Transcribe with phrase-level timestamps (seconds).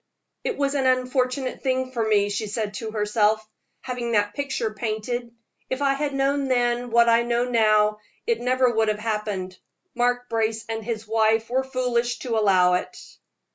[0.43, 3.47] "It was an unfortunate thing for me," she said to herself,
[3.81, 5.29] "having that picture painted.
[5.69, 9.59] If I had known then what I know now, it never would have happened.
[9.93, 12.97] Mark Brace and his wife were foolish to allow it."